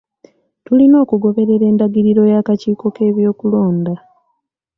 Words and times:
Tulina 0.65 0.95
okugoberera 1.03 1.65
endagiriro 1.71 2.21
y'akakiiko 2.31 2.85
k'ebyokulonda. 2.95 3.93